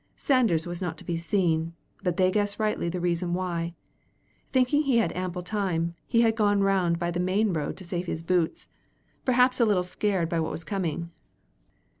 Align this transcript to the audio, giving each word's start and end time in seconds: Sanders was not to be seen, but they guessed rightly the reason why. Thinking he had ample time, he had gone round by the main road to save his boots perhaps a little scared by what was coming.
Sanders 0.17 0.65
was 0.65 0.81
not 0.81 0.97
to 0.97 1.03
be 1.03 1.15
seen, 1.15 1.73
but 2.01 2.17
they 2.17 2.31
guessed 2.31 2.57
rightly 2.57 2.89
the 2.89 2.99
reason 2.99 3.35
why. 3.35 3.75
Thinking 4.51 4.81
he 4.81 4.97
had 4.97 5.15
ample 5.15 5.43
time, 5.43 5.93
he 6.07 6.21
had 6.21 6.35
gone 6.35 6.61
round 6.63 6.97
by 6.97 7.11
the 7.11 7.19
main 7.19 7.53
road 7.53 7.77
to 7.77 7.83
save 7.83 8.07
his 8.07 8.23
boots 8.23 8.67
perhaps 9.25 9.59
a 9.59 9.65
little 9.65 9.83
scared 9.83 10.27
by 10.27 10.39
what 10.39 10.51
was 10.51 10.63
coming. 10.63 11.11